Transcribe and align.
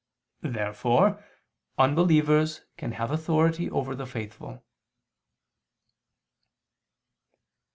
Therefore 0.41 1.23
unbelievers 1.77 2.61
can 2.75 2.93
have 2.93 3.11
authority 3.11 3.69
over 3.69 3.93
the 3.93 4.07
faithful. 4.07 4.65